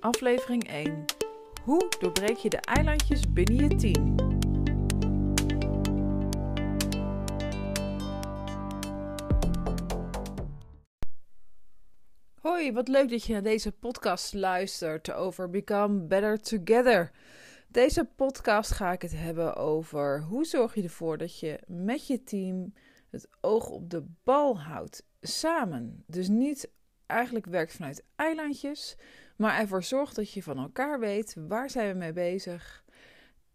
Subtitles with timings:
[0.00, 1.04] aflevering 1.
[1.64, 4.14] Hoe doorbreek je de eilandjes binnen je team?
[12.40, 17.10] Hoi, wat leuk dat je naar deze podcast luistert over Become Better Together.
[17.68, 22.22] Deze podcast ga ik het hebben over hoe zorg je ervoor dat je met je
[22.22, 22.74] team
[23.10, 25.06] het oog op de bal houdt.
[25.20, 26.04] Samen.
[26.06, 26.70] Dus niet
[27.10, 28.96] eigenlijk werkt vanuit eilandjes,
[29.36, 32.84] maar ervoor zorgt dat je van elkaar weet waar zijn we mee bezig.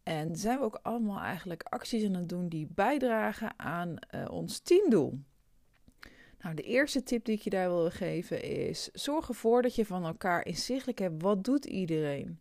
[0.03, 4.59] En zijn we ook allemaal eigenlijk acties aan het doen die bijdragen aan uh, ons
[4.59, 5.19] teamdoel.
[6.45, 9.85] Nou, de eerste tip die ik je daar wil geven is: zorg ervoor dat je
[9.85, 12.39] van elkaar inzichtelijk hebt wat doet iedereen.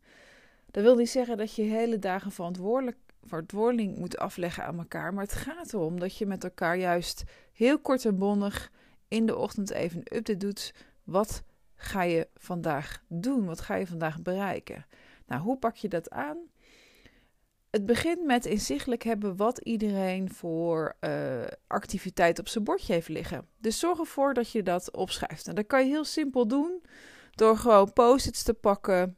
[0.71, 5.25] Dat wil niet zeggen dat je hele dagen verantwoordelijk, verantwoording moet afleggen aan elkaar, maar
[5.25, 8.73] het gaat erom dat je met elkaar juist heel kort en bondig
[9.09, 10.75] in de ochtend even een update doet.
[11.05, 11.43] Wat
[11.75, 13.45] ga je vandaag doen?
[13.45, 14.87] Wat ga je vandaag bereiken?
[15.27, 16.39] Nou, hoe pak je dat aan?
[17.71, 23.47] Het begint met inzichtelijk hebben wat iedereen voor uh, activiteit op zijn bordje heeft liggen.
[23.59, 25.47] Dus zorg ervoor dat je dat opschrijft.
[25.47, 26.83] En dat kan je heel simpel doen
[27.31, 29.17] door gewoon post-its te pakken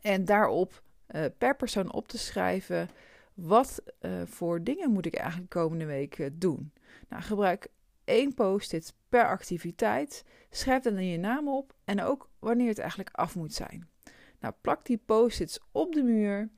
[0.00, 2.88] en daarop uh, per persoon op te schrijven.
[3.34, 6.72] Wat uh, voor dingen moet ik eigenlijk komende week doen?
[7.08, 7.68] Nou, gebruik
[8.10, 10.24] één post-it per activiteit.
[10.50, 13.88] Schrijf dan je naam op en ook wanneer het eigenlijk af moet zijn.
[14.40, 16.48] Nou, plak die post-its op de muur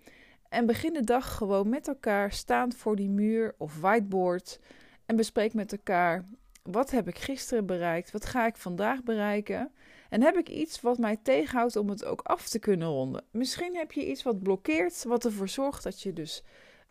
[0.49, 4.61] en begin de dag gewoon met elkaar staand voor die muur of whiteboard
[5.07, 6.29] en bespreek met elkaar
[6.63, 9.73] wat heb ik gisteren bereikt, wat ga ik vandaag bereiken
[10.09, 13.25] en heb ik iets wat mij tegenhoudt om het ook af te kunnen ronden.
[13.31, 16.43] Misschien heb je iets wat blokkeert, wat ervoor zorgt dat je dus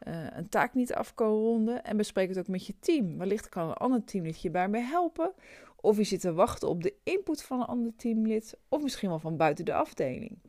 [0.07, 1.83] uh, een taak niet af ronden.
[1.83, 3.17] En bespreek het ook met je team.
[3.17, 5.31] Wellicht kan een ander teamlid je daarbij helpen.
[5.81, 8.57] Of je zit te wachten op de input van een ander teamlid.
[8.69, 10.39] Of misschien wel van buiten de afdeling.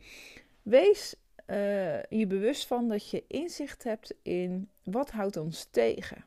[0.63, 1.15] Wees
[1.47, 6.25] uh, je bewust van dat je inzicht hebt in wat houdt ons tegen.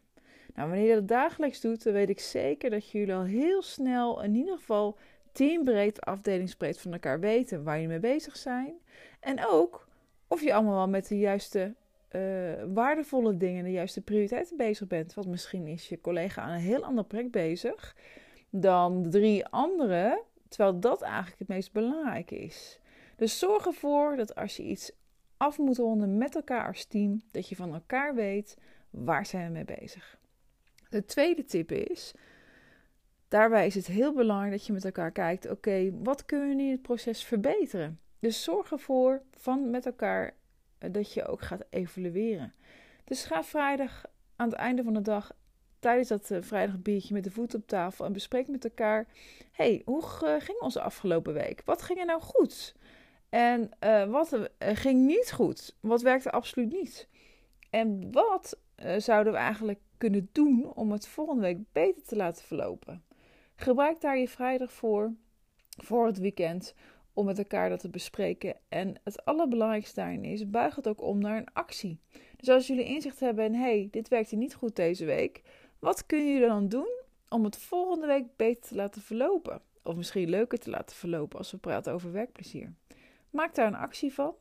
[0.56, 4.24] Nou, wanneer je dat dagelijks doet, dan weet ik zeker dat jullie al heel snel
[4.24, 4.98] in ieder geval
[5.32, 8.74] teambreed, afdelingsbreed van elkaar weten waar je mee bezig zijn.
[9.20, 9.88] En ook
[10.28, 11.76] of je allemaal wel met de juiste
[12.16, 15.14] uh, waardevolle dingen, de juiste prioriteiten bezig bent.
[15.14, 17.96] Want misschien is je collega aan een heel ander project bezig
[18.50, 22.80] dan drie anderen, terwijl dat eigenlijk het meest belangrijke is.
[23.16, 24.92] Dus zorg ervoor dat als je iets
[25.38, 28.58] af moet ronden met elkaar als team, dat je van elkaar weet
[28.90, 30.18] waar zijn we mee bezig.
[30.90, 32.14] De tweede tip is,
[33.28, 36.72] daarbij is het heel belangrijk dat je met elkaar kijkt, oké, wat kunnen we in
[36.72, 38.00] het proces verbeteren?
[38.20, 40.36] Dus zorg ervoor van met elkaar
[40.78, 42.54] dat je ook gaat evalueren.
[43.04, 44.06] Dus ga vrijdag
[44.36, 45.32] aan het einde van de dag
[45.80, 49.08] tijdens dat uh, vrijdag biertje met de voet op tafel en bespreek met elkaar:
[49.52, 51.62] hey, hoe uh, ging onze afgelopen week?
[51.66, 52.76] Wat ging er nou goed?
[53.30, 53.72] En
[54.10, 55.76] wat ging niet goed?
[55.80, 57.08] Wat werkte absoluut niet?
[57.70, 58.58] En wat
[58.98, 63.04] zouden we eigenlijk kunnen doen om het volgende week beter te laten verlopen?
[63.56, 65.14] Gebruik daar je vrijdag voor,
[65.70, 66.74] voor het weekend,
[67.16, 68.56] om met elkaar dat te bespreken.
[68.70, 72.00] En het allerbelangrijkste daarin is, buig het ook om naar een actie.
[72.38, 75.42] Dus als jullie inzicht hebben in, hey, dit werkte niet goed deze week,
[75.80, 76.90] wat kun je dan doen
[77.30, 79.62] om het volgende week beter te laten verlopen?
[79.84, 82.74] Of misschien leuker te laten verlopen als we praten over werkplezier.
[83.30, 84.34] Maak daar een actie van.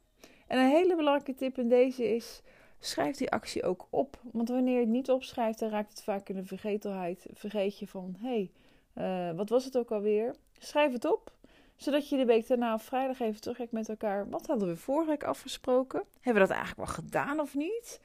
[0.47, 2.43] En een hele belangrijke tip in deze is,
[2.79, 4.21] schrijf die actie ook op.
[4.33, 7.27] Want wanneer je het niet opschrijft, dan raakt het vaak in de vergetelheid.
[7.33, 8.51] Vergeet je van, hé,
[8.95, 10.35] hey, uh, wat was het ook alweer?
[10.59, 11.34] Schrijf het op
[11.77, 14.29] zodat je de week daarna op vrijdag even terugkijkt met elkaar.
[14.29, 16.03] Wat hadden we vorige week afgesproken?
[16.21, 18.01] Hebben we dat eigenlijk wel gedaan of niet?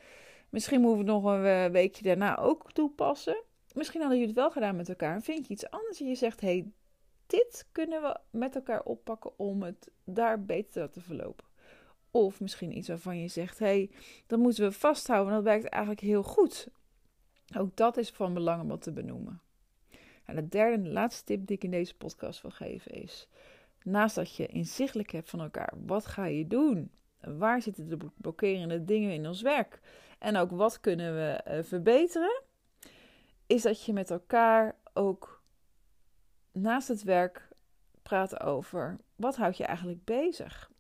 [0.50, 3.44] Misschien moeten we het nog een eh, weekje daarna ook toepassen.
[3.74, 5.16] Misschien hadden jullie het wel gedaan met elkaar.
[5.16, 6.72] En vind je iets anders en je zegt: hey,
[7.26, 11.46] dit kunnen we met elkaar oppakken om het daar beter te verlopen.
[12.12, 13.92] Of misschien iets waarvan je zegt: hey,
[14.28, 16.68] dat moeten we vasthouden, dat werkt eigenlijk heel goed.
[17.58, 19.42] Ook dat is van belang om wat te benoemen.
[20.26, 23.28] En de derde en laatste tip die ik in deze podcast wil geven is:
[23.84, 26.92] Naast dat je inzichtelijk hebt van elkaar, wat ga je doen?
[27.22, 29.80] Waar zitten de blokkerende dingen in ons werk?
[30.20, 32.42] En ook wat kunnen we uh, verbeteren?
[33.48, 35.44] Is dat je met elkaar ook
[36.52, 37.48] naast het werk
[38.04, 40.72] praat over wat houdt je eigenlijk bezig?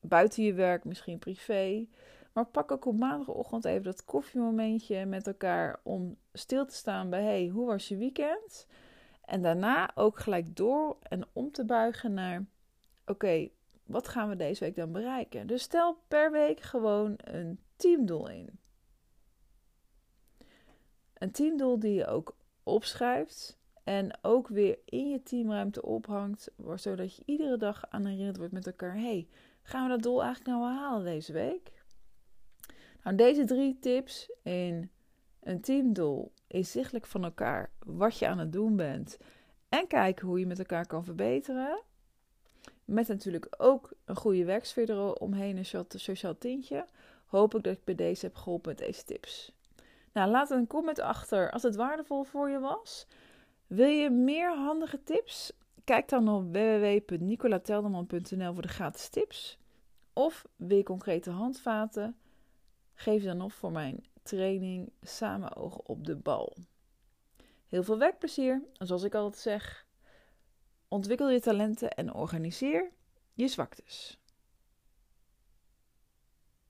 [0.00, 1.86] Buiten je werk, misschien privé.
[2.32, 7.22] Maar pak ook op maandagochtend even dat koffiemomentje met elkaar om stil te staan bij:
[7.22, 8.66] hey, hoe was je weekend?
[9.30, 12.44] En daarna ook gelijk door en om te buigen naar:
[13.06, 13.48] oké,
[13.84, 15.46] wat gaan we deze week dan bereiken?
[15.46, 18.58] Dus stel per week gewoon een teamdoel in.
[21.14, 27.22] Een teamdoel die je ook opschrijft en ook weer in je teamruimte ophangt, zodat je
[27.24, 29.28] iedere dag aan herinnerd wordt met elkaar: hey,
[29.62, 31.82] gaan we dat doel eigenlijk nou halen deze week?
[33.02, 34.90] Nou, deze drie tips in
[35.42, 39.18] een teamdoel is zichtelijk van elkaar wat je aan het doen bent
[39.68, 41.82] en kijken hoe je met elkaar kan verbeteren.
[42.84, 46.86] Met natuurlijk ook een goede werksfeer eromheen, een sociaal tintje.
[47.26, 49.52] Hoop ik dat ik bij deze heb geholpen met deze tips.
[50.12, 53.06] Nou, laat een comment achter als het waardevol voor je was.
[53.66, 55.52] Wil je meer handige tips?
[55.84, 59.58] Kijk dan op www.nicolatelderman.nl voor de gratis tips.
[60.12, 62.16] Of wil je concrete handvaten?
[62.94, 66.56] Geef dan op voor mijn training Samen ogen op de bal.
[67.68, 68.62] Heel veel werkplezier.
[68.76, 69.86] En zoals ik altijd zeg,
[70.88, 72.92] ontwikkel je talenten en organiseer
[73.32, 74.19] je zwaktes.